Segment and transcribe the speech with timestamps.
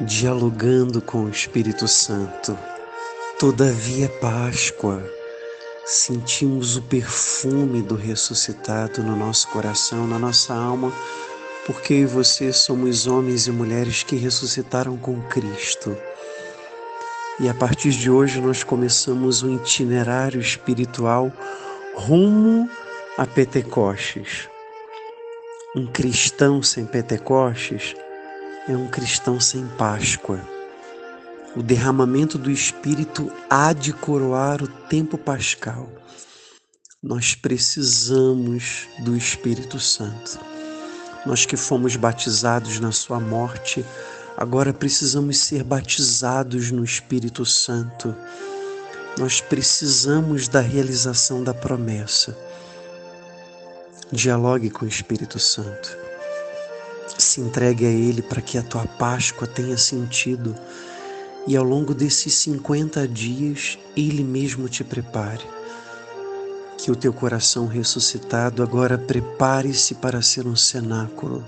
[0.00, 2.56] dialogando com o Espírito Santo.
[3.38, 5.02] Todavia, é Páscoa,
[5.84, 10.92] sentimos o perfume do ressuscitado no nosso coração, na nossa alma,
[11.66, 15.96] porque eu e você somos homens e mulheres que ressuscitaram com Cristo.
[17.40, 21.32] E a partir de hoje nós começamos um itinerário espiritual
[21.94, 22.68] rumo
[23.16, 24.48] a Pentecostes.
[25.76, 27.94] Um cristão sem Pentecostes
[28.68, 30.38] é um cristão sem Páscoa.
[31.56, 35.88] O derramamento do Espírito há de coroar o tempo pascal.
[37.02, 40.38] Nós precisamos do Espírito Santo.
[41.24, 43.84] Nós que fomos batizados na Sua morte,
[44.36, 48.14] agora precisamos ser batizados no Espírito Santo.
[49.16, 52.36] Nós precisamos da realização da promessa.
[54.12, 56.07] Dialogue com o Espírito Santo
[57.22, 60.54] se entregue a Ele para que a tua Páscoa tenha sentido
[61.46, 65.44] e ao longo desses 50 dias Ele mesmo te prepare.
[66.78, 71.44] Que o teu coração ressuscitado agora prepare-se para ser um cenáculo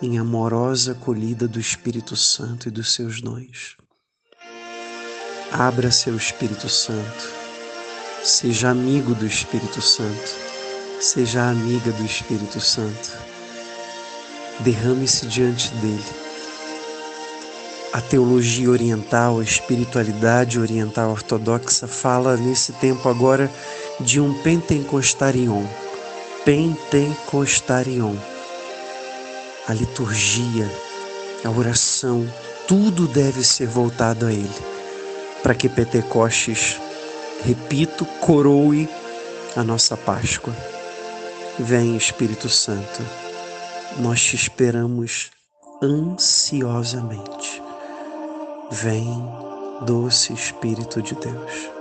[0.00, 3.76] em amorosa acolhida do Espírito Santo e dos seus dons.
[5.50, 7.32] Abra seu Espírito Santo,
[8.22, 10.30] seja amigo do Espírito Santo,
[11.00, 13.27] seja amiga do Espírito Santo
[14.60, 16.04] derrame-se diante dele.
[17.92, 23.50] A teologia oriental, a espiritualidade oriental ortodoxa fala nesse tempo agora
[24.00, 25.64] de um pentecostarion.
[26.44, 28.14] Pentecostarion.
[29.66, 30.70] A liturgia,
[31.44, 32.26] a oração,
[32.66, 34.50] tudo deve ser voltado a ele,
[35.42, 36.78] para que Pentecostes,
[37.44, 38.88] repito, coroe
[39.56, 40.54] a nossa Páscoa.
[41.58, 43.27] Vem Espírito Santo
[43.96, 45.30] nós te esperamos
[45.82, 47.62] ansiosamente.
[48.70, 49.08] Vem,
[49.86, 51.77] doce Espírito de Deus.